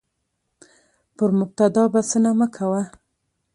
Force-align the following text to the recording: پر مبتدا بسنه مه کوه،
پر 1.17 1.29
مبتدا 1.39 1.83
بسنه 1.93 2.31
مه 2.39 2.47
کوه، 2.55 2.81